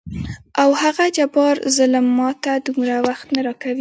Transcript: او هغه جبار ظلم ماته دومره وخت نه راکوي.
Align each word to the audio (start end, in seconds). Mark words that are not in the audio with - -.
او 0.61 0.69
هغه 0.81 1.05
جبار 1.17 1.55
ظلم 1.77 2.05
ماته 2.17 2.51
دومره 2.65 2.95
وخت 3.07 3.27
نه 3.35 3.41
راکوي. 3.47 3.69